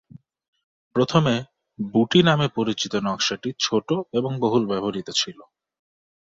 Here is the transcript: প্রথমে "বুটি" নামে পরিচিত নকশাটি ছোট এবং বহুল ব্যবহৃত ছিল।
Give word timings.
প্রথমে 0.95 1.35
"বুটি" 1.79 2.19
নামে 2.23 2.47
পরিচিত 2.57 2.93
নকশাটি 3.05 3.49
ছোট 3.59 3.87
এবং 4.13 4.31
বহুল 4.43 4.63
ব্যবহৃত 4.67 5.07
ছিল। 5.15 5.37